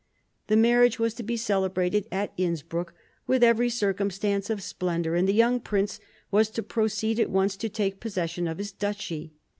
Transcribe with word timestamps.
The 0.47 0.57
marriage 0.57 0.97
was 0.97 1.13
to 1.13 1.21
be 1.21 1.37
celebrated 1.37 2.07
at 2.11 2.33
Innsbruck 2.35 2.95
with 3.27 3.43
every 3.43 3.69
circumstance 3.69 4.49
of 4.49 4.63
splendour, 4.63 5.13
and 5.13 5.27
the 5.27 5.31
young 5.31 5.59
prince 5.59 5.99
was 6.31 6.49
t6 6.49 6.67
proceed 6.67 7.19
at 7.19 7.29
once 7.29 7.55
to 7.57 7.69
take 7.69 7.99
possession 7.99 8.47
of 8.47 8.57
his 8.57 8.71
duchy. 8.71 9.33